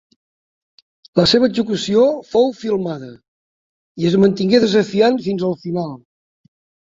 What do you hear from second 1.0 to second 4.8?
La seva execució fou filmada, i es mantingué